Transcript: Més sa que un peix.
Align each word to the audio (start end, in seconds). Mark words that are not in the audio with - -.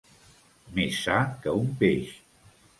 Més 0.79 0.97
sa 1.09 1.19
que 1.45 1.55
un 1.61 1.71
peix. 1.85 2.19